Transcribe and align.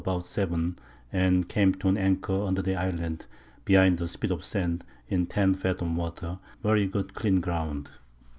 about 0.03 0.25
7, 0.25 0.79
and 1.13 1.47
came 1.47 1.75
to 1.75 1.87
an 1.87 1.95
Anchor 1.95 2.41
under 2.47 2.63
the 2.63 2.73
Island, 2.75 3.27
behind 3.65 3.99
the 3.99 4.07
Spit 4.07 4.31
of 4.31 4.43
Sand, 4.43 4.83
in 5.09 5.27
10 5.27 5.53
Fathom 5.53 5.95
Water, 5.95 6.39
very 6.63 6.87
good 6.87 7.13
clean 7.13 7.39
Ground. 7.39 7.91